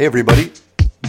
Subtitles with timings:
[0.00, 0.50] Hey, everybody.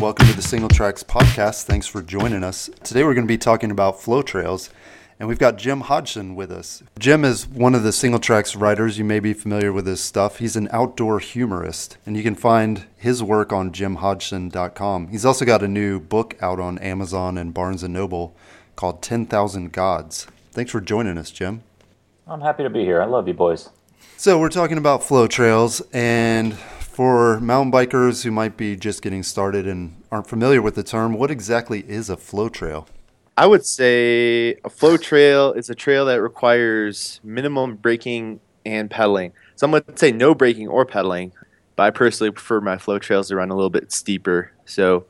[0.01, 1.63] Welcome to the Singletracks podcast.
[1.63, 2.69] Thanks for joining us.
[2.83, 4.69] Today, we're going to be talking about flow trails,
[5.17, 6.83] and we've got Jim Hodgson with us.
[6.99, 8.97] Jim is one of the Singletracks writers.
[8.97, 10.39] You may be familiar with his stuff.
[10.39, 15.07] He's an outdoor humorist, and you can find his work on jimhodgson.com.
[15.07, 18.35] He's also got a new book out on Amazon and Barnes & Noble
[18.75, 20.27] called 10,000 Gods.
[20.51, 21.63] Thanks for joining us, Jim.
[22.27, 23.01] I'm happy to be here.
[23.01, 23.69] I love you boys.
[24.17, 26.57] So, we're talking about flow trails, and
[26.91, 31.13] for mountain bikers who might be just getting started and aren't familiar with the term,
[31.13, 32.87] what exactly is a flow trail?
[33.37, 39.31] I would say a flow trail is a trail that requires minimum braking and pedaling.
[39.55, 41.31] Some would say no braking or pedaling,
[41.77, 44.51] but I personally prefer my flow trails to run a little bit steeper.
[44.65, 45.05] So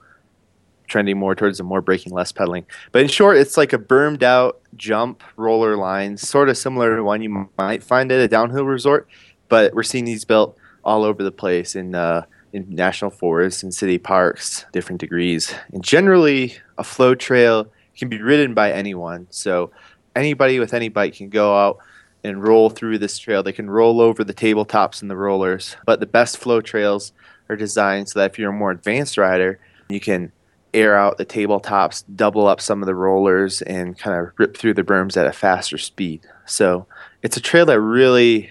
[0.87, 2.67] trending more towards the more braking, less pedaling.
[2.91, 7.03] But in short, it's like a bermed out jump roller line, sort of similar to
[7.03, 9.07] one you might find at a downhill resort.
[9.49, 13.73] But we're seeing these built all over the place in uh, in national forests and
[13.73, 15.54] city parks, different degrees.
[15.71, 19.27] And generally, a flow trail can be ridden by anyone.
[19.29, 19.71] So
[20.15, 21.79] anybody with any bike can go out
[22.23, 23.41] and roll through this trail.
[23.41, 25.76] They can roll over the tabletops and the rollers.
[25.85, 27.13] But the best flow trails
[27.49, 30.32] are designed so that if you're a more advanced rider, you can
[30.73, 34.73] air out the tabletops, double up some of the rollers, and kind of rip through
[34.73, 36.21] the berms at a faster speed.
[36.45, 36.85] So
[37.21, 38.49] it's a trail that really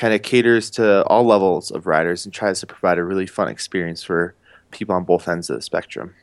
[0.00, 3.48] kind of caters to all levels of riders and tries to provide a really fun
[3.48, 4.34] experience for
[4.70, 6.14] people on both ends of the spectrum.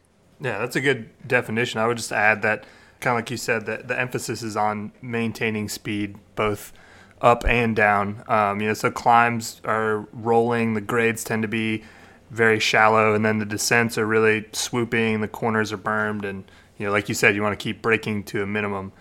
[0.42, 1.80] Yeah, that's a good definition.
[1.80, 2.64] I would just add that,
[3.02, 6.74] kind of like you said, that the emphasis is on maintaining speed both
[7.22, 8.24] up and down.
[8.28, 11.84] Um, you know, so climbs are rolling, the grades tend to be
[12.32, 15.22] very shallow, and then the descents are really swooping.
[15.22, 16.46] The corners are bermed, and
[16.80, 18.92] you know, like you said, you want to keep braking to a minimum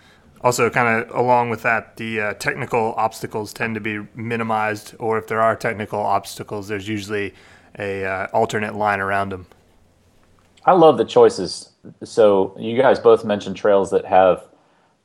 [0.43, 5.19] also kind of along with that the uh, technical obstacles tend to be minimized or
[5.19, 7.35] if there are technical obstacles there's usually
[7.79, 9.47] a uh, alternate line around them
[10.67, 11.71] i love the choices.
[12.05, 14.45] So you guys both mentioned trails that have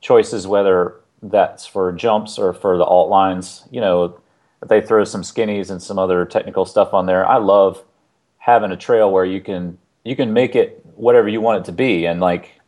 [0.00, 3.66] choices whether that's for jumps or for the alt lines.
[3.70, 4.20] You know
[4.66, 7.26] they throw some skinnies and some other technical stuff on there.
[7.26, 7.82] I love
[8.38, 11.72] having a trail where you can you can make it whatever you want it to
[11.72, 12.06] be.
[12.06, 12.60] And like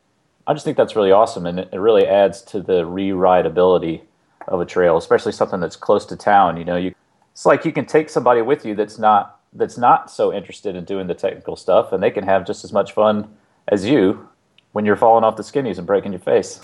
[0.46, 4.02] I just think that's really awesome, and it, really adds to the re-rideability
[4.48, 6.58] of a trail, especially something that's close to town.
[6.58, 6.94] You know, you
[7.32, 10.84] it's like you can take somebody with you that's not that's not so interested in
[10.84, 13.28] doing the technical stuff, and they can have just as much fun
[13.68, 14.28] as you
[14.72, 16.60] when you're falling off the skinnies and breaking your face.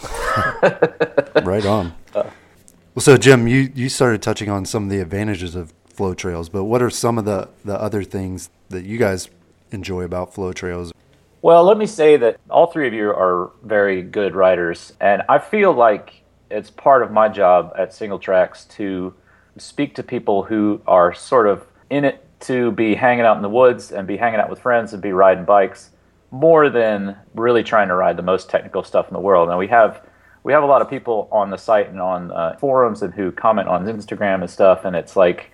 [1.43, 1.95] right on.
[2.15, 2.25] Uh,
[2.95, 6.49] well, so Jim, you you started touching on some of the advantages of flow trails,
[6.51, 9.31] but what are some of the the other things that you guys
[9.71, 10.93] enjoy about flow trails?
[11.43, 15.39] Well, let me say that all three of you are very good writers, and I
[15.39, 19.15] feel like it's part of my job at Singletracks to
[19.57, 23.49] speak to people who are sort of in it to be hanging out in the
[23.49, 25.91] woods and be hanging out with friends and be riding bikes
[26.31, 29.49] more than really trying to ride the most technical stuff in the world.
[29.49, 30.07] And we have
[30.43, 33.33] we have a lot of people on the site and on uh, forums and who
[33.33, 35.53] comment on Instagram and stuff, and it's like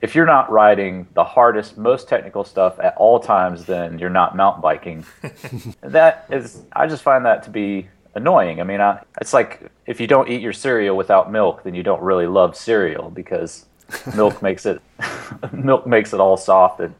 [0.00, 4.36] if you're not riding the hardest, most technical stuff at all times, then you're not
[4.36, 5.04] mountain biking.
[5.80, 8.60] that is, I just find that to be annoying.
[8.60, 11.82] I mean, I, it's like if you don't eat your cereal without milk, then you
[11.82, 13.66] don't really love cereal because
[14.14, 14.80] milk makes it
[15.52, 16.94] milk makes it all soft and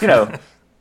[0.00, 0.30] you know.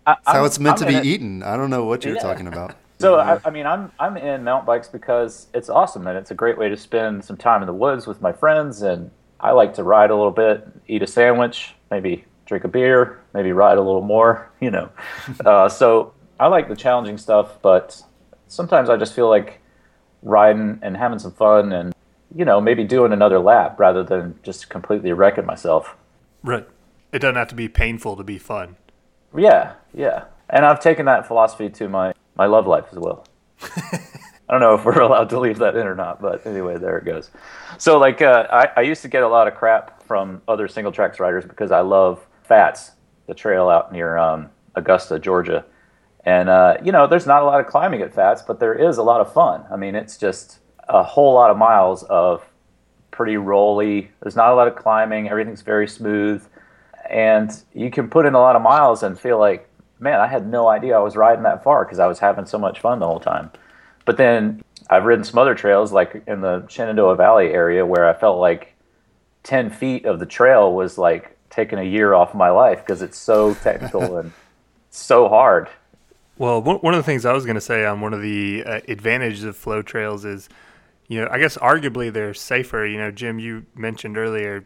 [0.07, 1.05] I, how it's meant I'm to be it.
[1.05, 1.41] eaten.
[1.41, 2.21] I don't know what you're yeah.
[2.21, 2.75] talking about.
[2.99, 6.35] So I, I, mean, I'm I'm in mountain bikes because it's awesome and it's a
[6.35, 9.09] great way to spend some time in the woods with my friends and
[9.45, 13.51] I like to ride a little bit, eat a sandwich, maybe drink a beer, maybe
[13.51, 14.89] ride a little more, you know.
[15.45, 18.01] uh, so I like the challenging stuff, but
[18.47, 19.61] sometimes I just feel like
[20.23, 21.93] riding and having some fun and,
[22.35, 25.95] you know, maybe doing another lap rather than just completely wrecking myself.
[26.41, 26.67] Right.
[27.11, 28.77] It doesn't have to be painful to be fun.
[29.37, 30.25] Yeah, yeah.
[30.49, 33.27] And I've taken that philosophy to my, my love life as well.
[34.47, 36.97] I don't know if we're allowed to leave that in or not, but anyway, there
[36.97, 37.31] it goes.
[37.77, 41.19] So, like, uh, I, I used to get a lot of crap from other Singletracks
[41.19, 42.91] riders because I love FATS,
[43.27, 45.65] the trail out near um, Augusta, Georgia.
[46.25, 48.97] And, uh, you know, there's not a lot of climbing at FATS, but there is
[48.97, 49.63] a lot of fun.
[49.71, 52.43] I mean, it's just a whole lot of miles of
[53.11, 54.11] pretty rolly.
[54.21, 56.45] There's not a lot of climbing, everything's very smooth.
[57.09, 59.69] And you can put in a lot of miles and feel like,
[59.99, 62.57] man, I had no idea I was riding that far because I was having so
[62.57, 63.51] much fun the whole time.
[64.05, 68.13] But then I've ridden some other trails, like in the Shenandoah Valley area, where I
[68.13, 68.75] felt like
[69.43, 73.17] 10 feet of the trail was like taking a year off my life because it's
[73.17, 74.31] so technical and
[74.89, 75.69] so hard.
[76.37, 78.81] Well, one of the things I was going to say on one of the uh,
[78.89, 80.49] advantages of flow trails is,
[81.07, 82.85] you know, I guess arguably they're safer.
[82.85, 84.65] You know, Jim, you mentioned earlier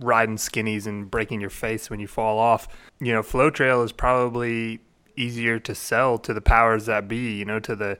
[0.00, 2.66] riding skinnies and breaking your face when you fall off.
[2.98, 4.80] You know, flow trail is probably
[5.16, 7.98] easier to sell to the powers that be, you know, to the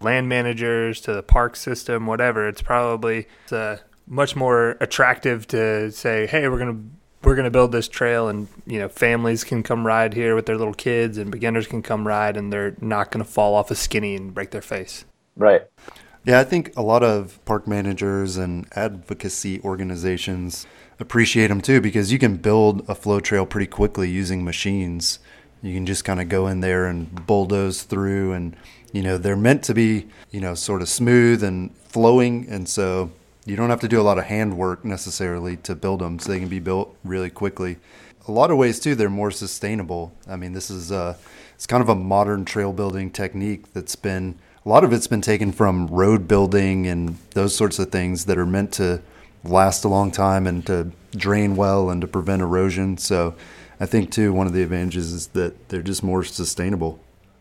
[0.00, 2.48] land managers, to the park system, whatever.
[2.48, 6.82] It's probably it's, uh, much more attractive to say, "Hey, we're going to
[7.22, 10.46] we're going to build this trail and, you know, families can come ride here with
[10.46, 13.70] their little kids and beginners can come ride and they're not going to fall off
[13.70, 15.04] a skinny and break their face."
[15.36, 15.62] Right.
[16.24, 20.66] Yeah, I think a lot of park managers and advocacy organizations
[20.98, 25.18] appreciate them too because you can build a flow trail pretty quickly using machines.
[25.62, 28.54] You can just kind of go in there and bulldoze through and
[28.92, 33.10] you know, they're meant to be, you know, sort of smooth and flowing and so
[33.46, 36.38] you don't have to do a lot of handwork necessarily to build them so they
[36.38, 37.78] can be built really quickly.
[38.28, 40.12] A lot of ways too, they're more sustainable.
[40.28, 41.16] I mean, this is uh
[41.54, 45.22] it's kind of a modern trail building technique that's been a lot of it's been
[45.22, 49.02] taken from road building and those sorts of things that are meant to
[49.42, 52.98] last a long time and to drain well and to prevent erosion.
[52.98, 53.34] So
[53.78, 57.00] I think too one of the advantages is that they're just more sustainable.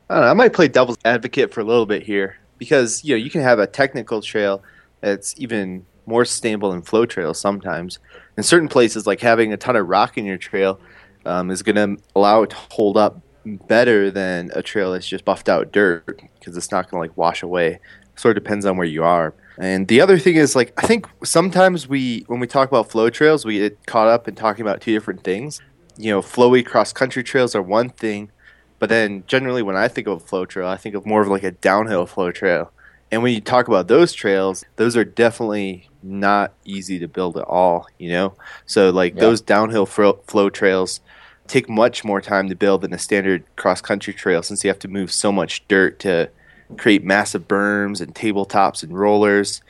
[0.10, 3.18] I, know, I might play devil's advocate for a little bit here because you know
[3.18, 4.64] you can have a technical trail
[5.02, 8.00] that's even more stable than flow trails sometimes.
[8.36, 10.80] In certain places, like having a ton of rock in your trail
[11.26, 15.26] um, is going to allow it to hold up better than a trail that's just
[15.26, 17.80] buffed out dirt because it's not going to like wash away.
[18.16, 19.34] Sort of depends on where you are.
[19.58, 23.10] And the other thing is like I think sometimes we when we talk about flow
[23.10, 25.62] trails, we get caught up in talking about two different things.
[25.98, 28.32] You know, flowy cross country trails are one thing,
[28.80, 31.28] but then generally when I think of a flow trail, I think of more of
[31.28, 32.72] like a downhill flow trail.
[33.12, 37.44] And when you talk about those trails, those are definitely not easy to build at
[37.44, 38.34] all, you know?
[38.66, 39.22] So like yeah.
[39.22, 41.02] those downhill fro- flow trails
[41.48, 44.80] take much more time to build than a standard cross country trail since you have
[44.80, 46.30] to move so much dirt to
[46.78, 49.62] create massive berms and tabletops and rollers.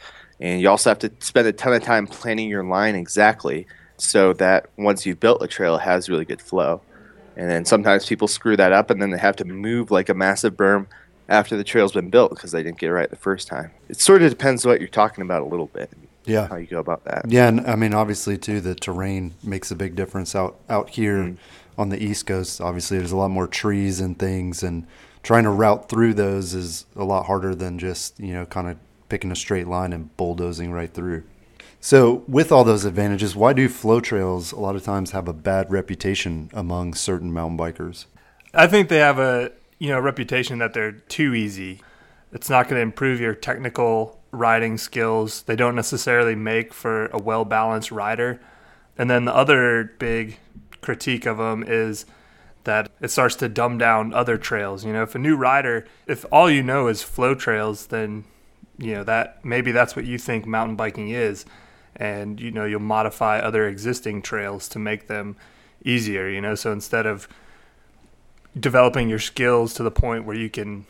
[0.42, 3.66] And you also have to spend a ton of time planning your line exactly
[3.98, 6.82] so that once you've built a trail, it has really good flow.
[7.40, 10.14] And then sometimes people screw that up and then they have to move like a
[10.14, 10.88] massive berm
[11.30, 13.72] after the trail's been built because they didn't get it right the first time.
[13.88, 15.90] It sort of depends what you're talking about a little bit.
[16.26, 16.50] Yeah.
[16.50, 17.24] How you go about that.
[17.30, 21.20] Yeah, and I mean obviously too the terrain makes a big difference out out here
[21.20, 21.82] mm-hmm.
[21.82, 22.60] on the East Coast.
[22.60, 24.86] Obviously there's a lot more trees and things and
[25.24, 28.78] trying to route through those is a lot harder than just, you know, kind of
[29.08, 31.24] picking a straight line and bulldozing right through.
[31.82, 35.34] So, with all those advantages, why do flow trails a lot of times have a
[35.34, 38.06] bad reputation among certain mountain bikers?
[38.54, 41.82] I think they have a, you know, reputation that they're too easy.
[42.34, 45.44] It's not going to improve your technical riding skills.
[45.44, 48.42] They don't necessarily make for a well-balanced rider.
[48.98, 50.38] And then the other big
[50.82, 52.06] critique of them is
[52.66, 54.84] that it starts to dumb down other trails.
[54.84, 58.26] You know, if a new rider, if all you know is flow trails, then
[58.78, 61.46] you know that maybe that's what you think mountain biking is,
[62.00, 65.36] and you know you'll modify other existing trails to make them
[65.86, 66.28] easier.
[66.28, 67.28] You know, so instead of
[68.60, 70.86] developing your skills to the point where you can,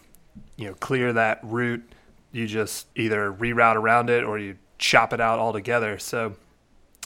[0.56, 1.84] you know, clear that route,
[2.32, 6.00] you just either reroute around it or you chop it out altogether.
[6.00, 6.36] So,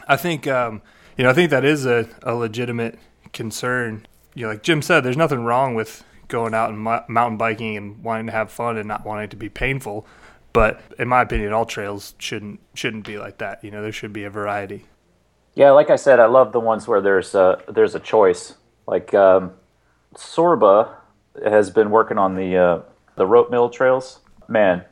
[0.08, 0.82] I think um,
[1.18, 3.00] you know I think that is a, a legitimate
[3.32, 4.06] concern
[4.36, 8.04] you know, like Jim said, there's nothing wrong with going out and mountain biking and
[8.04, 10.08] wanting to have fun and not wanting it to be painful.
[10.54, 13.64] But in my opinion, all trails shouldn't shouldn't be like that.
[13.64, 14.86] You know, there should be a variety.
[15.56, 18.56] Yeah, like I said, I love the ones where there's a, there's a choice.
[18.88, 19.52] Like um,
[20.16, 20.90] SORBA
[21.46, 22.82] has been working on the uh,
[23.16, 24.20] the Rope Mill trails.
[24.48, 24.84] Man,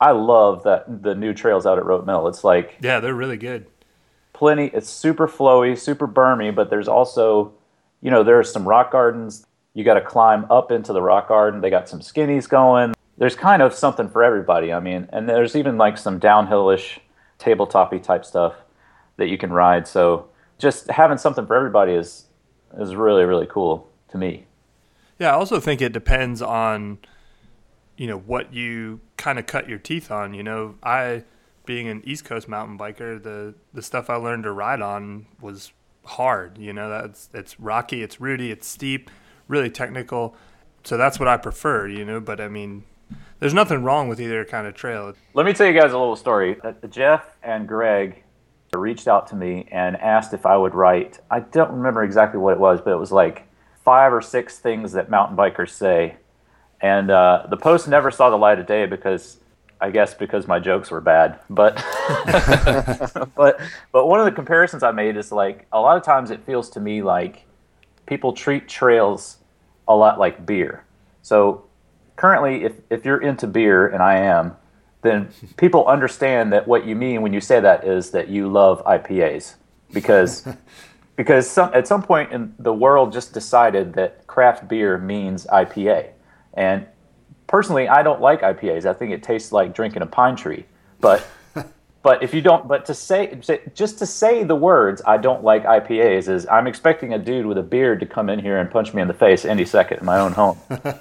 [0.00, 2.28] I love that the new trails out at Rope Mill.
[2.28, 3.66] It's like yeah, they're really good.
[4.32, 4.66] Plenty.
[4.66, 7.54] It's super flowy, super bermy, but there's also
[8.00, 9.44] you know, there are some rock gardens.
[9.74, 11.60] You got to climb up into the rock garden.
[11.60, 12.94] They got some skinnies going.
[13.18, 14.72] There's kind of something for everybody.
[14.72, 16.98] I mean, and there's even like some downhillish,
[17.38, 18.54] tabletopy type stuff
[19.16, 19.86] that you can ride.
[19.86, 22.24] So just having something for everybody is
[22.78, 24.46] is really really cool to me.
[25.18, 26.98] Yeah, I also think it depends on
[27.96, 30.32] you know what you kind of cut your teeth on.
[30.32, 31.24] You know, I
[31.66, 35.72] being an East Coast mountain biker, the the stuff I learned to ride on was
[36.04, 36.56] hard.
[36.58, 39.10] You know, that's it's rocky, it's rooty, it's steep,
[39.48, 40.34] really technical.
[40.84, 41.88] So that's what I prefer.
[41.88, 42.84] You know, but I mean,
[43.40, 45.12] there's nothing wrong with either kind of trail.
[45.34, 46.60] Let me tell you guys a little story.
[46.62, 48.22] Uh, Jeff and Greg
[48.76, 51.20] reached out to me and asked if I would write.
[51.30, 53.48] I don't remember exactly what it was, but it was like
[53.84, 56.16] five or six things that mountain bikers say.
[56.80, 59.38] And uh, the post never saw the light of day because
[59.80, 61.40] I guess because my jokes were bad.
[61.48, 61.76] But
[63.34, 63.60] but
[63.92, 66.68] but one of the comparisons I made is like a lot of times it feels
[66.70, 67.46] to me like
[68.06, 69.38] people treat trails
[69.86, 70.84] a lot like beer.
[71.22, 71.67] So
[72.18, 74.56] currently if if you're into beer and I am,
[75.00, 78.84] then people understand that what you mean when you say that is that you love
[78.84, 79.54] IPAs
[79.94, 80.46] because
[81.16, 86.10] because some, at some point in the world just decided that craft beer means IPA,
[86.54, 86.86] and
[87.46, 88.84] personally, I don't like IPAs.
[88.84, 90.66] I think it tastes like drinking a pine tree.
[91.00, 91.24] But
[92.02, 93.40] but if you don't, but to say
[93.74, 97.58] just to say the words, I don't like IPAs is I'm expecting a dude with
[97.58, 100.04] a beard to come in here and punch me in the face any second in
[100.04, 100.58] my own home.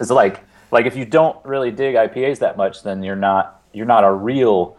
[0.00, 3.86] it's like like if you don't really dig IPAs that much, then you're not you're
[3.86, 4.76] not a real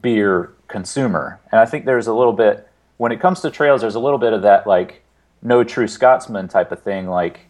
[0.00, 1.40] beer consumer.
[1.52, 4.18] And I think there's a little bit when it comes to trails, there's a little
[4.18, 5.02] bit of that like
[5.42, 7.06] no true Scotsman type of thing.
[7.06, 7.40] Like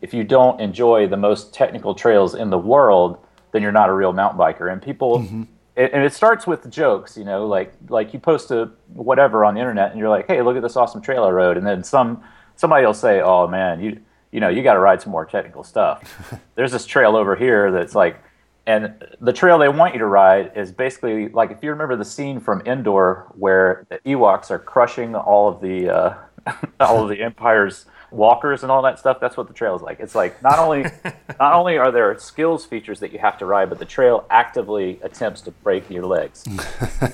[0.00, 3.18] if you don't enjoy the most technical trails in the world,
[3.52, 4.70] then you're not a real mountain biker.
[4.70, 5.44] And people, mm-hmm.
[5.76, 9.54] it, and it starts with jokes, you know, like like you post a whatever on
[9.54, 11.84] the internet, and you're like, hey, look at this awesome trail I rode, and then
[11.84, 12.22] some
[12.56, 14.00] somebody will say, oh man, you
[14.34, 16.34] you know, you got to ride some more technical stuff.
[16.56, 18.20] There's this trail over here that's like
[18.66, 22.04] and the trail they want you to ride is basically like if you remember the
[22.04, 26.14] scene from Endor where the Ewoks are crushing all of the uh,
[26.80, 29.18] all of the Empire's walkers and all that stuff.
[29.20, 30.00] That's what the trail is like.
[30.00, 30.82] It's like not only
[31.38, 34.98] not only are there skills features that you have to ride, but the trail actively
[35.02, 36.42] attempts to break your legs.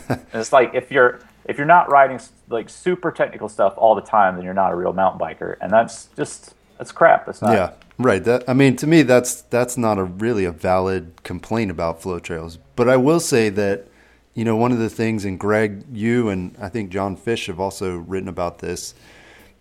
[0.09, 4.01] and it's like if you're if you're not riding like super technical stuff all the
[4.01, 7.27] time, then you're not a real mountain biker, and that's just that's crap.
[7.27, 7.53] That's not.
[7.53, 7.73] Yeah.
[7.99, 8.25] Right.
[8.25, 12.19] That I mean, to me, that's that's not a really a valid complaint about flow
[12.19, 12.59] trails.
[12.75, 13.87] But I will say that,
[14.33, 17.61] you know, one of the things, and Greg, you and I think John Fisch have
[17.61, 18.95] also written about this.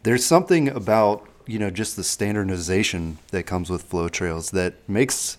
[0.03, 5.37] There's something about you know just the standardization that comes with flow trails that makes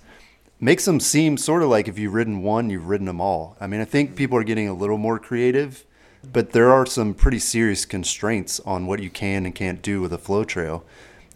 [0.61, 3.57] makes them seem sort of like if you've ridden one, you've ridden them all.
[3.59, 5.87] I mean, I think people are getting a little more creative,
[6.31, 10.13] but there are some pretty serious constraints on what you can and can't do with
[10.13, 10.85] a flow trail.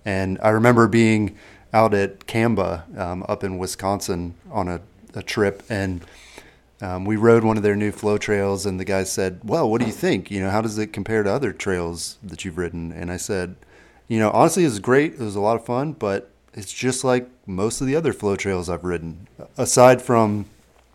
[0.05, 1.37] And I remember being
[1.73, 4.81] out at CAMBA um, up in Wisconsin on a,
[5.15, 6.05] a trip, and
[6.81, 8.67] um, we rode one of their new flow trails.
[8.67, 10.31] And the guy said, "Well, what do you think?
[10.31, 13.57] You know, how does it compare to other trails that you've ridden?" And I said,
[14.09, 15.15] "You know, honestly, it was great.
[15.15, 18.37] It was a lot of fun, but it's just like most of the other flow
[18.37, 19.27] trails I've ridden.
[19.57, 20.47] Aside from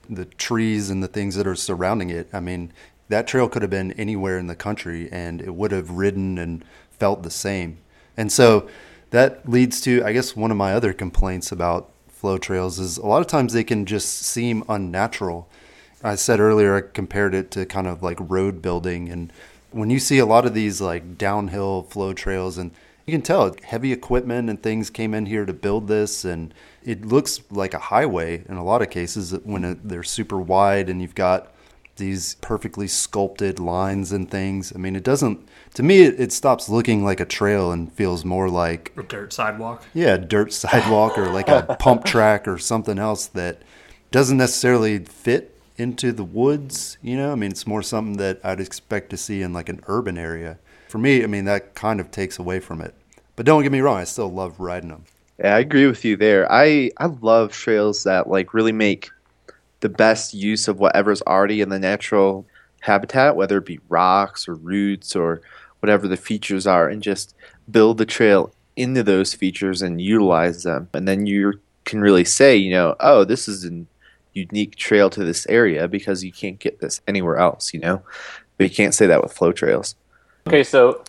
[0.10, 2.72] the trees and the things that are surrounding it, I mean."
[3.10, 6.64] That trail could have been anywhere in the country and it would have ridden and
[6.92, 7.80] felt the same.
[8.16, 8.70] And so
[9.12, 13.06] that leads to, I guess, one of my other complaints about flow trails is a
[13.06, 15.48] lot of times they can just seem unnatural.
[16.04, 19.10] I said earlier, I compared it to kind of like road building.
[19.10, 19.34] And
[19.72, 22.72] when you see a lot of these like downhill flow trails, and
[23.06, 27.06] you can tell heavy equipment and things came in here to build this, and it
[27.06, 31.16] looks like a highway in a lot of cases when they're super wide and you've
[31.16, 31.52] got
[32.00, 34.74] these perfectly sculpted lines and things.
[34.74, 35.48] I mean, it doesn't.
[35.76, 39.32] To me, it, it stops looking like a trail and feels more like a dirt
[39.32, 39.86] sidewalk.
[39.94, 43.62] Yeah, dirt sidewalk or like a pump track or something else that
[44.10, 46.98] doesn't necessarily fit into the woods.
[47.04, 49.82] You know, I mean, it's more something that I'd expect to see in like an
[49.88, 50.58] urban area.
[50.88, 52.96] For me, I mean, that kind of takes away from it.
[53.36, 55.06] But don't get me wrong, I still love riding them.
[55.40, 56.52] Yeah, I agree with you there.
[56.52, 59.10] I I love trails that like really make
[59.82, 62.46] the best use of whatever's already in the natural
[62.82, 65.42] habitat, whether it be rocks or roots or
[65.80, 67.36] whatever the features are, and just
[67.70, 70.90] build the trail into those features and utilize them.
[70.94, 73.86] And then you can really say, you know, oh, this is a
[74.34, 78.02] unique trail to this area because you can't get this anywhere else, you know?
[78.58, 79.96] But you can't say that with flow trails.
[80.48, 81.04] Okay, so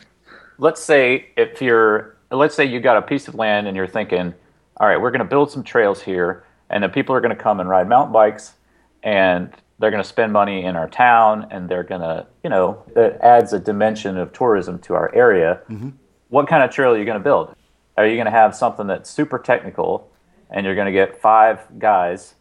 [0.58, 4.34] let's say if you're, let's say you got a piece of land and you're thinking,
[4.78, 7.42] all right, we're going to build some trails here, and then people are going to
[7.42, 8.54] come and ride mountain bikes
[9.02, 12.84] and they're going to spend money in our town and they're going to, you know,
[12.94, 15.60] it adds a dimension of tourism to our area.
[15.70, 15.90] Mm-hmm.
[16.28, 17.54] What kind of trail are you going to build?
[17.96, 20.10] Are you going to have something that's super technical
[20.50, 22.34] and you're going to get five guys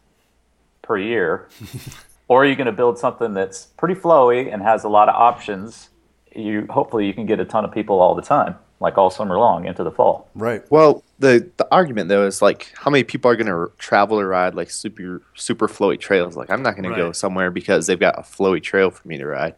[0.82, 1.48] per year?
[2.28, 5.14] or are you going to build something that's pretty flowy and has a lot of
[5.14, 5.88] options?
[6.34, 9.38] You hopefully you can get a ton of people all the time like all summer
[9.38, 10.28] long into the fall.
[10.34, 10.62] Right.
[10.70, 14.26] Well, the the argument though is like how many people are going to travel or
[14.26, 16.36] ride like super super flowy trails?
[16.36, 16.96] Like I'm not going right.
[16.96, 19.54] to go somewhere because they've got a flowy trail for me to ride.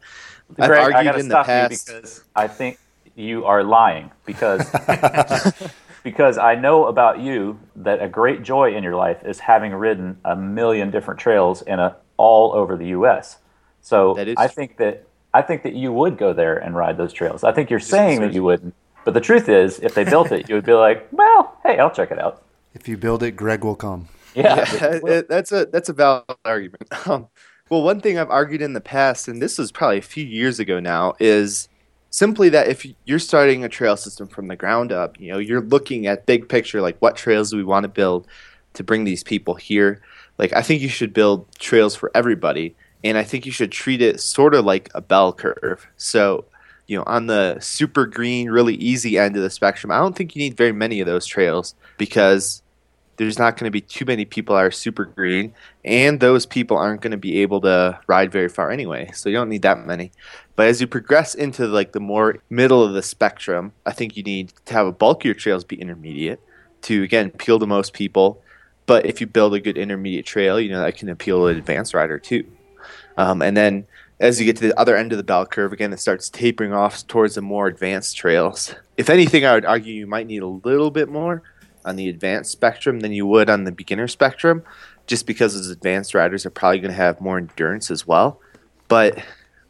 [0.56, 2.78] Greg, I've argued in the past because I think
[3.14, 4.68] you are lying because
[6.02, 10.18] because I know about you that a great joy in your life is having ridden
[10.24, 13.38] a million different trails in a all over the U.S.
[13.80, 17.44] So I think that I think that you would go there and ride those trails.
[17.44, 18.74] I think you're saying that you wouldn't,
[19.04, 21.90] but the truth is, if they built it, you would be like, well, hey, I'll
[21.90, 22.42] check it out.
[22.74, 24.08] If you build it, Greg will come.
[24.34, 24.64] Yeah,
[25.04, 26.82] yeah that's a that's a valid argument.
[27.06, 27.28] Um,
[27.68, 30.60] well, one thing I've argued in the past, and this was probably a few years
[30.60, 31.68] ago now, is
[32.10, 35.62] simply that if you're starting a trail system from the ground up, you know, you're
[35.62, 38.26] looking at big picture, like what trails do we want to build
[38.74, 40.02] to bring these people here.
[40.38, 44.02] Like, I think you should build trails for everybody, and I think you should treat
[44.02, 45.86] it sort of like a bell curve.
[45.96, 46.46] So
[46.86, 50.34] you know, on the super green, really easy end of the spectrum, I don't think
[50.34, 52.62] you need very many of those trails because
[53.16, 55.54] there's not going to be too many people that are super green,
[55.84, 59.10] and those people aren't going to be able to ride very far anyway.
[59.14, 60.12] So you don't need that many.
[60.56, 64.22] But as you progress into like the more middle of the spectrum, I think you
[64.22, 66.40] need to have a bulkier trails be intermediate
[66.82, 68.42] to again appeal to most people.
[68.86, 71.58] But if you build a good intermediate trail, you know that can appeal to an
[71.58, 72.44] advanced rider too.
[73.16, 73.86] Um, and then
[74.20, 76.72] as you get to the other end of the bell curve, again, it starts tapering
[76.72, 78.74] off towards the more advanced trails.
[78.96, 81.42] If anything, I would argue you might need a little bit more
[81.84, 84.62] on the advanced spectrum than you would on the beginner spectrum,
[85.06, 88.40] just because those advanced riders are probably going to have more endurance as well.
[88.86, 89.18] But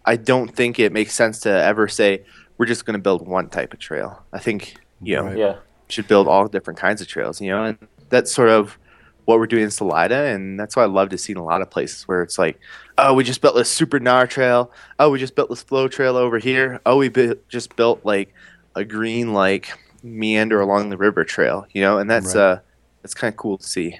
[0.04, 2.24] I don't think it makes sense to ever say
[2.58, 4.22] we're just going to build one type of trail.
[4.32, 5.38] I think you know Right.
[5.38, 5.56] Yeah.
[5.88, 7.40] should build all different kinds of trails.
[7.40, 7.78] You know, and
[8.10, 8.78] that's sort of
[9.24, 11.62] what we're doing in Salida, and that's why I love to see in a lot
[11.62, 12.58] of places where it's like,
[12.98, 14.70] oh, we just built this super gnar trail.
[14.98, 16.80] Oh, we just built this flow trail over here.
[16.84, 18.34] Oh, we bu- just built like
[18.74, 21.66] a green like meander along the river trail.
[21.72, 22.40] You know, and that's Right.
[22.42, 22.58] uh,
[23.02, 23.98] that's kind of cool to see.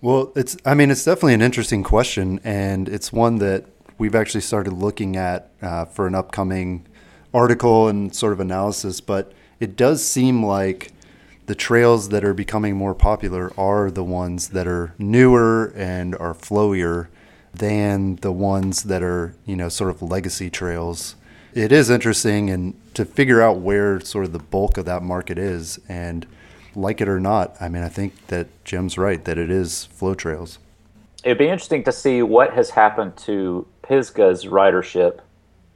[0.00, 3.64] Well, it's I mean it's definitely an interesting question, and it's one that
[3.96, 6.84] we've actually started looking at uh, for an upcoming
[7.32, 9.00] article and sort of analysis.
[9.00, 10.90] But it does seem like
[11.46, 16.34] the trails that are becoming more popular are the ones that are newer and are
[16.34, 17.08] flowier
[17.52, 21.16] than the ones that are you know sort of legacy trails.
[21.52, 25.38] It is interesting and to figure out where sort of the bulk of that market
[25.38, 26.26] is and
[26.76, 30.14] like it or not, I mean, I think that Jim's right that it is flow
[30.14, 30.58] trails.
[31.22, 35.20] It'd be interesting to see what has happened to Pisgah's ridership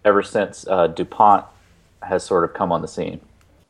[0.05, 1.45] ever since uh, DuPont
[2.03, 3.21] has sort of come on the scene.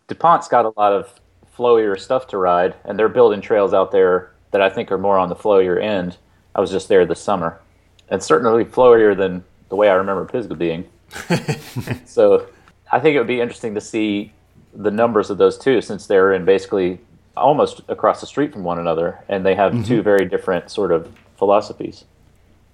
[0.09, 1.21] DuPont's got a lot of
[1.59, 5.19] flowier stuff to ride, and they're building trails out there that I think are more
[5.19, 6.17] on the flowier end.
[6.55, 7.61] I was just there this summer,
[8.09, 10.88] and certainly flowier than the way I remember Pisgah being.
[12.07, 12.47] so
[12.93, 14.33] I think it would be interesting to see
[14.75, 17.00] the numbers of those two, since they're in basically
[17.37, 20.03] almost across the street from one another, and they have two mm-hmm.
[20.03, 22.05] very different sort of philosophies.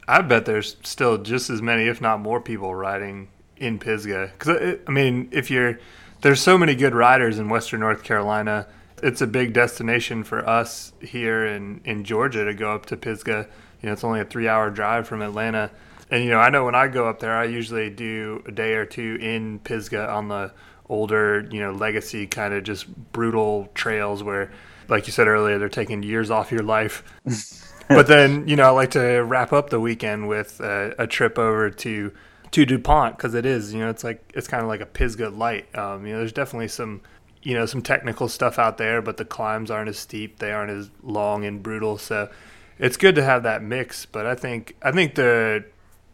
[0.07, 4.31] I bet there's still just as many, if not more, people riding in Pisgah.
[4.33, 5.79] Because uh, I mean, if you're
[6.25, 8.67] there's so many good riders in Western North Carolina,
[9.03, 13.47] it's a big destination for us here in in Georgia to go up to Pisgah.
[13.83, 15.71] You know, it's only a three-hour drive from Atlanta,
[16.11, 18.73] and you know, I know when I go up there, I usually do a day
[18.73, 20.55] or two in Pisgah on the
[20.89, 24.51] older, you know, legacy kind of just brutal trails where,
[24.89, 27.05] like you said earlier, they're taking years off your life.
[27.87, 31.39] But then you know I like to wrap up the weekend with a, a trip
[31.39, 32.13] over to
[32.55, 35.31] to Dupont because it is you know it's like it's kind of like a Pisgah
[35.31, 35.67] light.
[35.77, 37.01] Um, you know, there's definitely some
[37.43, 40.71] you know some technical stuff out there, but the climbs aren't as steep, they aren't
[40.71, 41.99] as long and brutal.
[41.99, 42.31] So
[42.79, 44.07] it's good to have that mix.
[44.07, 45.65] But I think I think the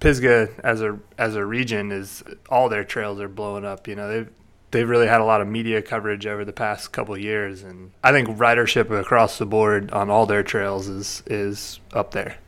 [0.00, 3.87] Pisgah as a as a region is all their trails are blowing up.
[3.87, 4.31] You know they've
[4.70, 8.12] they've really had a lot of media coverage over the past couple years, and I
[8.12, 12.38] think ridership across the board on all their trails is is up there.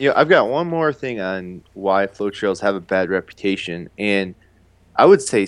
[0.00, 3.90] You know, I've got one more thing on why flow trails have a bad reputation,
[3.98, 4.34] and
[4.96, 5.46] I would say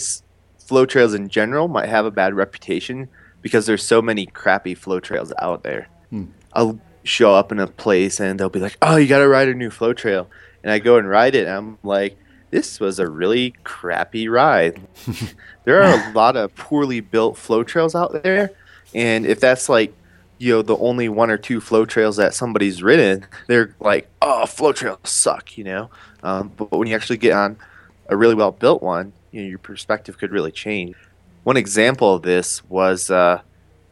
[0.59, 3.09] flow trails in general might have a bad reputation
[3.41, 5.89] because there's so many crappy flow trails out there.
[6.11, 6.25] Hmm.
[6.53, 9.49] I'll show up in a place and they'll be like, "Oh, you got to ride
[9.49, 10.29] a new flow trail,"
[10.63, 12.19] and I go and ride it, and I'm like,
[12.51, 14.83] "This was a really crappy ride."
[15.65, 18.51] there are a lot of poorly built flow trails out there,
[18.95, 19.95] and if that's like
[20.43, 24.45] you know the only one or two flow trails that somebody's ridden, they're like, oh,
[24.45, 25.89] flow trails suck, you know.
[26.25, 27.57] Um, but when you actually get on
[28.09, 30.97] a really well built one, you know, your perspective could really change.
[31.45, 33.41] One example of this was, uh,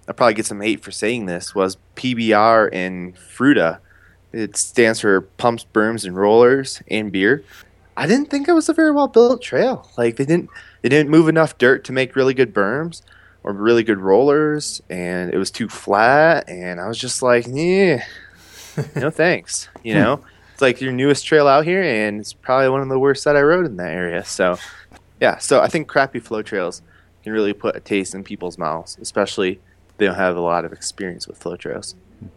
[0.09, 3.79] I probably get some hate for saying this, was PBR in Fruita.
[4.33, 7.45] It stands for pumps, berms, and rollers and beer.
[7.97, 9.89] I didn't think it was a very well built trail.
[9.97, 10.51] Like they didn't
[10.83, 13.03] they didn't move enough dirt to make really good berms
[13.43, 16.49] or really good rollers, and it was too flat.
[16.49, 18.05] And I was just like, yeah,
[18.97, 19.69] no thanks.
[19.83, 20.01] You hmm.
[20.01, 23.25] know, it's like your newest trail out here, and it's probably one of the worst
[23.25, 24.25] that I rode in that area.
[24.25, 24.59] So,
[25.21, 26.83] yeah, so I think crappy flow trails
[27.23, 29.53] can really put a taste in people's mouths, especially
[29.89, 31.95] if they don't have a lot of experience with flow trails.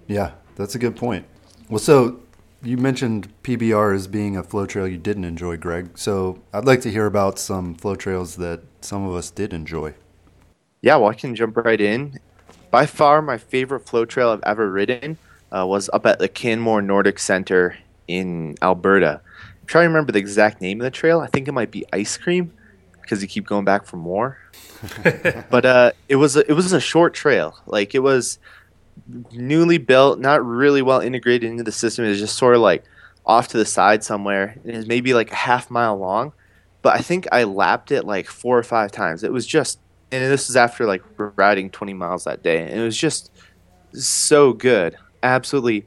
[0.08, 1.26] Yeah, that's a good point.
[1.70, 2.20] Well, so
[2.62, 5.98] you mentioned PBR as being a flow trail you didn't enjoy, Greg.
[5.98, 9.96] So I'd like to hear about some flow trails that some of us did enjoy.
[10.84, 12.20] Yeah, well, I can jump right in.
[12.70, 15.18] By far, my favorite flow trail I've ever ridden
[15.50, 17.78] uh, was up at the Canmore Nordic Center
[18.10, 19.22] in Alberta.
[19.62, 21.22] I'm trying to remember the exact name of the trail.
[21.22, 22.52] I think it might be Ice Cream
[23.02, 24.38] because you keep going back for more.
[25.50, 27.58] but uh, it was a, it was a short trail.
[27.66, 28.38] Like it was
[29.32, 32.04] newly built, not really well integrated into the system.
[32.04, 32.84] It was just sort of like
[33.26, 34.58] off to the side somewhere.
[34.66, 36.34] It was maybe like a half mile long.
[36.82, 39.24] but I think I lapped it like four or five times.
[39.24, 39.80] It was just,
[40.14, 43.32] and this is after like riding 20 miles that day, and it was just
[43.94, 45.86] so good, absolutely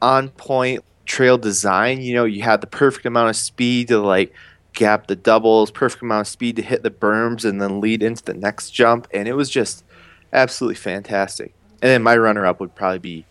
[0.00, 2.00] on point trail design.
[2.00, 4.32] You know, you had the perfect amount of speed to like
[4.72, 8.24] gap the doubles, perfect amount of speed to hit the berms, and then lead into
[8.24, 9.84] the next jump, and it was just
[10.32, 11.54] absolutely fantastic.
[11.82, 13.26] And then my runner up would probably be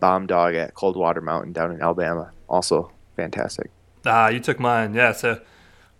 [0.00, 2.30] Bomb Dog at Coldwater Mountain down in Alabama.
[2.48, 3.70] Also fantastic.
[4.06, 4.94] Ah, you took mine.
[4.94, 5.40] Yeah, so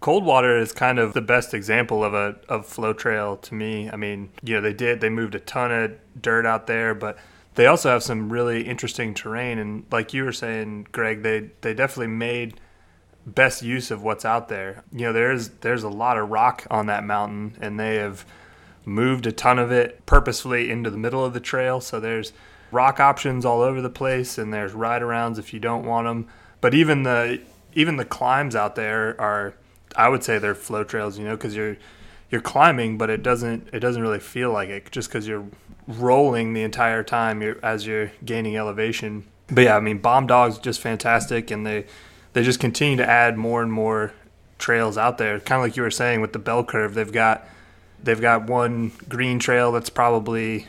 [0.00, 3.90] Coldwater is kind of the best example of a of flow trail to me.
[3.90, 7.18] I mean, you know, they did they moved a ton of dirt out there, but
[7.54, 11.74] they also have some really interesting terrain and like you were saying, Greg, they they
[11.74, 12.58] definitely made
[13.26, 14.84] best use of what's out there.
[14.90, 18.24] You know, there's there's a lot of rock on that mountain and they have
[18.86, 22.32] moved a ton of it purposefully into the middle of the trail, so there's
[22.72, 26.26] rock options all over the place and there's ride arounds if you don't want them.
[26.62, 27.42] But even the
[27.74, 29.54] even the climbs out there are
[29.96, 31.76] I would say they're flow trails, you know, because you're
[32.30, 35.46] you're climbing, but it doesn't it doesn't really feel like it just because you're
[35.86, 39.24] rolling the entire time you're, as you're gaining elevation.
[39.50, 41.86] But yeah, I mean, Bomb Dog's just fantastic, and they
[42.32, 44.12] they just continue to add more and more
[44.58, 45.40] trails out there.
[45.40, 47.46] Kind of like you were saying with the bell curve, they've got
[48.02, 50.66] they've got one green trail that's probably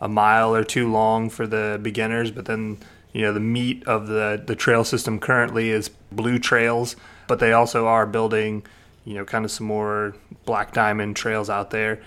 [0.00, 2.78] a mile or two long for the beginners, but then
[3.12, 6.96] you know the meat of the the trail system currently is blue trails
[7.32, 8.62] but they also are building,
[9.06, 10.14] you know, kind of some more
[10.44, 11.98] black diamond trails out there.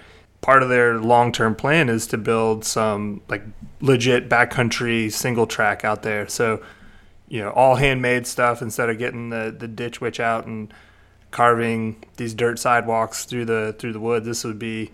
[0.42, 3.42] Part of their long term plan is to build some like
[3.82, 6.28] legit backcountry single track out there.
[6.28, 6.62] So,
[7.28, 10.72] you know, all handmade stuff instead of getting the, the ditch witch out and
[11.32, 14.28] carving these dirt sidewalks through the through the woods.
[14.28, 14.92] This would be,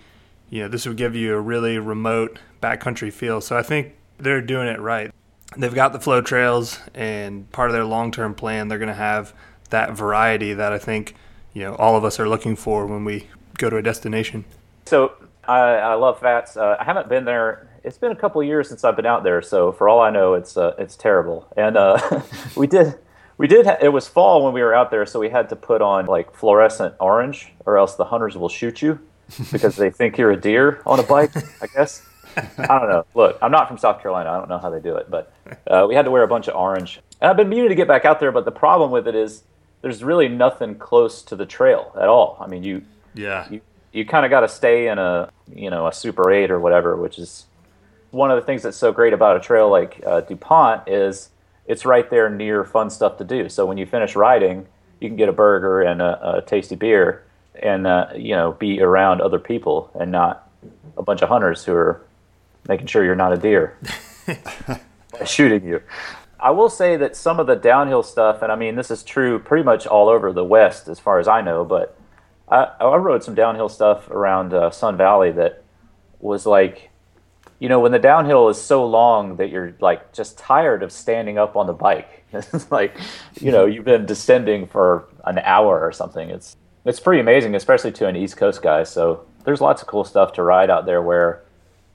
[0.50, 3.42] you know, this would give you a really remote backcountry feel.
[3.42, 5.14] So I think they're doing it right.
[5.58, 8.94] They've got the flow trails, and part of their long term plan, they're going to
[8.94, 9.34] have
[9.72, 11.16] that variety that I think
[11.54, 14.46] you know all of us are looking for when we go to a destination.
[14.86, 16.56] So I, I love FATS.
[16.56, 17.68] Uh, I haven't been there.
[17.84, 20.36] It's been a couple years since I've been out there, so for all I know,
[20.36, 21.48] it's uh, it's terrible.
[21.58, 22.22] And uh,
[22.56, 22.96] we did
[23.38, 23.66] we did.
[23.66, 26.06] Ha- it was fall when we were out there, so we had to put on
[26.06, 29.00] like fluorescent orange, or else the hunters will shoot you
[29.52, 31.36] because they think you're a deer on a bike.
[31.62, 32.06] I guess.
[32.38, 33.06] I don't know.
[33.14, 34.30] Look, I'm not from South Carolina.
[34.32, 35.34] I don't know how they do it, but
[35.68, 37.02] uh, we had to wear a bunch of orange.
[37.20, 39.44] And I've been meaning to get back out there, but the problem with it is
[39.82, 42.38] there's really nothing close to the trail at all.
[42.40, 45.88] I mean, you yeah you, you kind of got to stay in a you know
[45.88, 47.46] a Super Eight or whatever, which is
[48.12, 51.30] one of the things that's so great about a trail like uh, Dupont is
[51.66, 53.50] it's right there near fun stuff to do.
[53.50, 54.68] So when you finish riding,
[55.00, 57.24] you can get a burger and a, a tasty beer,
[57.56, 60.50] and uh, you know be around other people and not
[60.98, 62.02] a bunch of hunters who are
[62.68, 63.78] making sure you're not a deer
[65.26, 65.82] shooting you.
[66.42, 69.38] I will say that some of the downhill stuff, and I mean, this is true
[69.38, 71.96] pretty much all over the West as far as I know, but
[72.50, 75.64] I, I rode some downhill stuff around uh, Sun Valley that
[76.20, 76.90] was like,
[77.60, 81.38] you know, when the downhill is so long that you're like just tired of standing
[81.38, 82.26] up on the bike.
[82.34, 82.98] it's like,
[83.40, 86.30] you know, you've been descending for an hour or something.
[86.30, 88.84] It's it's pretty amazing, especially to an East Coast guy.
[88.84, 91.44] So there's lots of cool stuff to ride out there where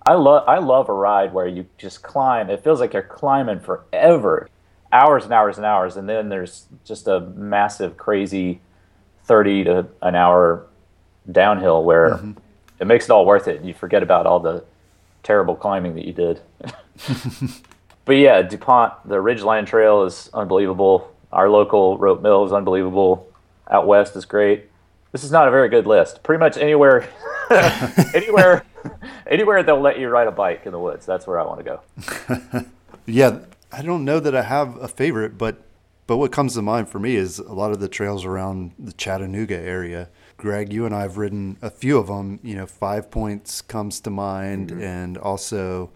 [0.06, 2.48] I love I love a ride where you just climb.
[2.48, 4.48] It feels like you're climbing forever,
[4.92, 8.60] hours and hours and hours, and then there's just a massive, crazy,
[9.24, 10.66] thirty to an hour
[11.30, 12.32] downhill where mm-hmm.
[12.78, 13.62] it makes it all worth it.
[13.62, 14.64] You forget about all the
[15.24, 16.40] terrible climbing that you did.
[18.04, 21.12] but yeah, Dupont, the Ridgeline Trail is unbelievable.
[21.32, 23.28] Our local rope mill is unbelievable.
[23.68, 24.70] Out west is great.
[25.16, 26.22] This is not a very good list.
[26.22, 27.08] Pretty much anywhere,
[28.14, 28.66] anywhere
[29.26, 31.06] anywhere they'll let you ride a bike in the woods.
[31.06, 32.66] That's where I want to go.
[33.06, 33.38] yeah,
[33.72, 35.62] I don't know that I have a favorite, but
[36.06, 38.92] but what comes to mind for me is a lot of the trails around the
[38.92, 40.10] Chattanooga area.
[40.36, 42.38] Greg, you and I have ridden a few of them.
[42.42, 44.82] You know, Five Points comes to mind, mm-hmm.
[44.82, 45.92] and also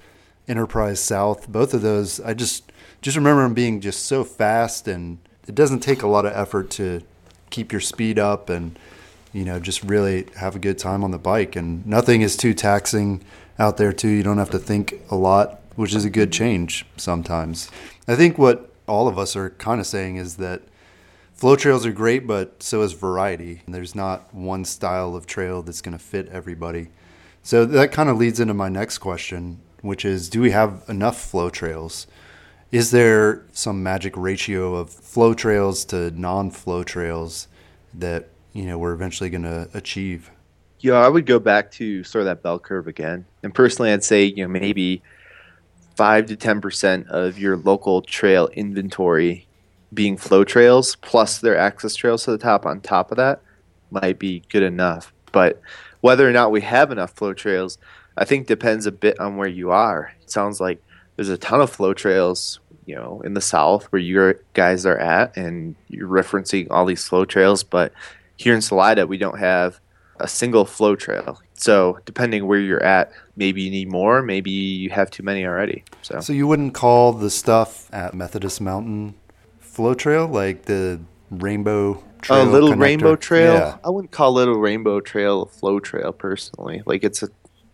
[0.49, 1.47] Enterprise South.
[1.47, 5.81] Both of those, I just just remember them being just so fast, and it doesn't
[5.81, 7.03] take a lot of effort to
[7.51, 8.79] keep your speed up and
[9.33, 11.57] you know, just really have a good time on the bike.
[11.57, 13.23] And nothing is too taxing
[13.59, 14.09] out there, too.
[14.09, 17.71] You don't have to think a lot, which is a good change sometimes.
[18.09, 20.62] I think what all of us are kind of saying is that
[21.33, 23.62] flow trails are great, but so is variety.
[23.69, 26.88] There's not one style of trail that's going to fit everybody.
[27.43, 31.19] So that kind of leads into my next question, which is do we have enough
[31.21, 32.07] flow trails?
[32.73, 37.49] Is there some magic ratio of flow trails to non flow trails
[37.95, 40.31] that you know we're eventually going to achieve.
[40.81, 43.27] Yeah, I would go back to sort of that bell curve again.
[43.43, 45.03] And personally, I'd say you know maybe
[45.97, 49.47] five to ten percent of your local trail inventory
[49.93, 53.43] being flow trails plus their access trails to the top on top of that
[53.91, 55.13] might be good enough.
[55.33, 55.61] But
[56.01, 57.79] whether or not we have enough flow trails,
[58.17, 60.13] I think depends a bit on where you are.
[60.23, 60.83] It sounds like
[61.17, 64.99] there's a ton of flow trails, you know, in the south where you guys are
[64.99, 67.63] at, and you're referencing all these flow trails.
[67.63, 67.93] But
[68.40, 69.79] here in Salida, we don't have
[70.18, 71.38] a single flow trail.
[71.55, 75.85] So depending where you're at, maybe you need more, maybe you have too many already.
[76.00, 79.14] So, So you wouldn't call the stuff at Methodist Mountain
[79.59, 81.00] flow trail like the
[81.31, 82.42] Rainbow Trail?
[82.42, 82.81] a little connector?
[82.81, 83.55] rainbow trail.
[83.55, 83.76] Yeah.
[83.85, 86.83] I wouldn't call little rainbow trail a flow trail personally.
[86.87, 87.29] Like it's a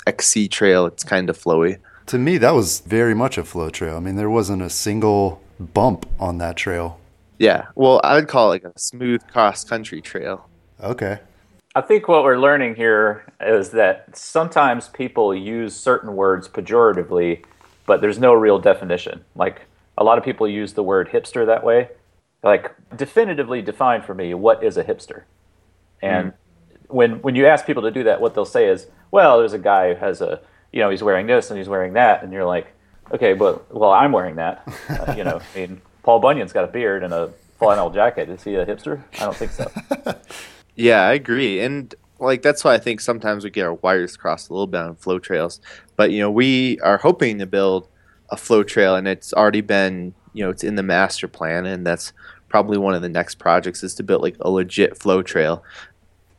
[0.09, 0.87] XC trail.
[0.87, 1.79] It's kind of flowy.
[2.07, 3.97] To me, that was very much a flow trail.
[3.97, 6.99] I mean, there wasn't a single bump on that trail.
[7.39, 7.67] Yeah.
[7.75, 10.49] Well, I would call it like a smooth cross country trail.
[10.83, 11.19] Okay.
[11.75, 17.45] I think what we're learning here is that sometimes people use certain words pejoratively,
[17.85, 19.25] but there's no real definition.
[19.35, 19.63] Like
[19.99, 21.91] a lot of people use the word hipster that way.
[22.43, 25.25] Like definitively define for me what is a hipster.
[26.01, 26.33] And
[26.89, 29.59] when when you ask people to do that, what they'll say is, "Well, there's a
[29.59, 30.41] guy who has a,
[30.73, 32.73] you know, he's wearing this and he's wearing that," and you're like,
[33.13, 36.69] "Okay, but well, I'm wearing that." Uh, you know, I mean, Paul Bunyan's got a
[36.69, 38.29] beard and a flannel jacket.
[38.29, 39.03] Is he a hipster?
[39.19, 39.71] I don't think so.
[40.77, 41.61] Yeah, I agree.
[41.61, 44.81] And like that's why I think sometimes we get our wires crossed a little bit
[44.81, 45.61] on flow trails.
[45.97, 47.89] But you know, we are hoping to build
[48.31, 51.87] a flow trail and it's already been, you know, it's in the master plan and
[51.87, 52.13] that's
[52.49, 55.65] probably one of the next projects is to build like a legit flow trail.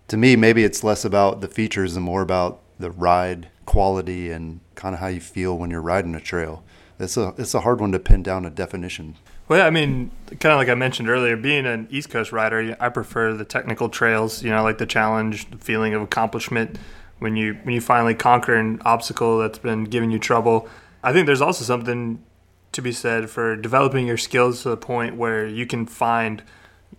[0.09, 4.61] To me, maybe it's less about the features and more about the ride quality and
[4.75, 6.63] kind of how you feel when you're riding a trail.
[6.99, 9.15] It's a it's a hard one to pin down a definition.
[9.47, 12.89] Well, I mean, kind of like I mentioned earlier, being an East Coast rider, I
[12.89, 14.43] prefer the technical trails.
[14.43, 16.77] You know, I like the challenge, the feeling of accomplishment
[17.19, 20.67] when you when you finally conquer an obstacle that's been giving you trouble.
[21.01, 22.21] I think there's also something
[22.73, 26.43] to be said for developing your skills to the point where you can find,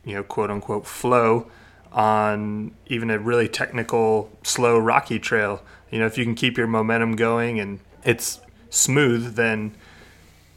[0.04, 1.50] you know, quote unquote flow
[1.92, 5.62] on even a really technical, slow, rocky trail.
[5.90, 9.74] You know, if you can keep your momentum going and it's smooth, then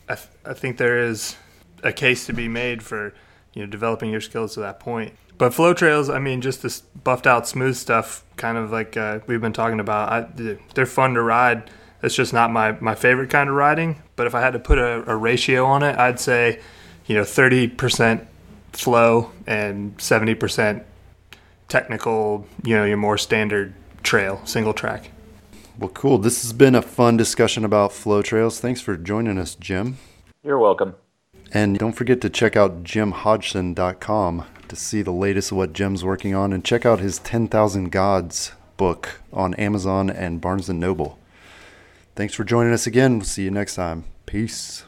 [0.08, 1.36] I, th- I think there is
[1.84, 3.14] a case to be made for
[3.54, 5.14] you know developing your skills to that point.
[5.38, 9.20] But flow trails, I mean, just this buffed out smooth stuff, kind of like uh,
[9.26, 10.10] we've been talking about.
[10.12, 11.70] I, they're fun to ride.
[12.04, 14.02] It's just not my, my favorite kind of riding.
[14.16, 16.60] But if I had to put a, a ratio on it, I'd say,
[17.08, 18.28] you know, thirty percent
[18.72, 20.84] flow and seventy percent
[21.70, 22.48] technical.
[22.64, 25.10] You know, your more standard trail, single track.
[25.80, 26.20] Well, cool.
[26.20, 28.60] This has been a fun discussion about flow trails.
[28.60, 29.98] Thanks for joining us, Jim.
[30.44, 30.94] You're welcome.
[31.54, 36.34] And don't forget to check out jimhodgson.com to see the latest of what Jim's working
[36.34, 41.20] on and check out his 10,000 Gods book on Amazon and Barnes & Noble.
[42.16, 43.18] Thanks for joining us again.
[43.18, 44.06] We'll see you next time.
[44.26, 44.86] Peace.